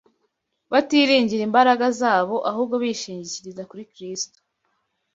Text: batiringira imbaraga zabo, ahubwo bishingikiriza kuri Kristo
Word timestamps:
batiringira 0.71 1.41
imbaraga 1.49 1.85
zabo, 1.99 2.35
ahubwo 2.51 2.75
bishingikiriza 2.83 3.63
kuri 3.69 3.83
Kristo 3.93 4.37